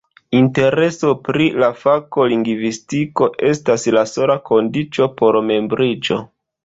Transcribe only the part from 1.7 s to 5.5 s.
fako lingvistiko estas la sola kondiĉo por